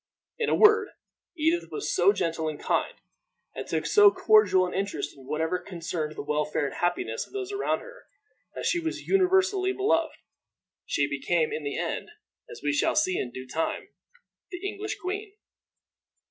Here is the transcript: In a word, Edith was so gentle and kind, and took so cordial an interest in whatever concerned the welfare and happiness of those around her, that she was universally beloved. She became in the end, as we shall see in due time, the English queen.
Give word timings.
In 0.39 0.49
a 0.49 0.55
word, 0.55 0.87
Edith 1.37 1.69
was 1.69 1.93
so 1.93 2.11
gentle 2.11 2.49
and 2.49 2.59
kind, 2.59 2.95
and 3.53 3.67
took 3.67 3.85
so 3.85 4.09
cordial 4.09 4.65
an 4.65 4.73
interest 4.73 5.15
in 5.15 5.27
whatever 5.27 5.59
concerned 5.59 6.15
the 6.15 6.23
welfare 6.23 6.65
and 6.65 6.73
happiness 6.73 7.27
of 7.27 7.33
those 7.33 7.51
around 7.51 7.81
her, 7.81 8.07
that 8.55 8.65
she 8.65 8.79
was 8.79 9.05
universally 9.07 9.73
beloved. 9.73 10.15
She 10.87 11.07
became 11.07 11.53
in 11.53 11.63
the 11.63 11.77
end, 11.77 12.09
as 12.49 12.61
we 12.63 12.73
shall 12.73 12.95
see 12.95 13.19
in 13.19 13.29
due 13.29 13.47
time, 13.47 13.89
the 14.49 14.67
English 14.67 14.97
queen. 14.97 15.33